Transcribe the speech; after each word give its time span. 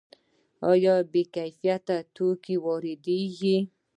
آیا 0.71 0.95
بې 1.11 1.23
کیفیته 1.35 1.97
توکي 2.15 2.55
وارد 2.63 2.93
کیږي؟ 3.05 3.57